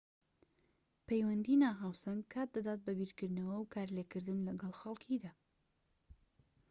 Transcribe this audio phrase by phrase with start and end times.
[1.07, 5.31] پەیوەندیی ناهاوسەنگ کات دەدات بە بیرکردنەوە و کارلێكکردن لەگەڵ خەڵكیدا